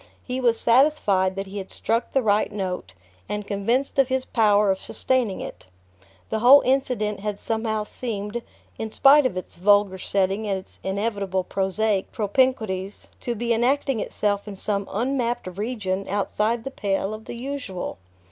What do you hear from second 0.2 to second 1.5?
He was satisfied that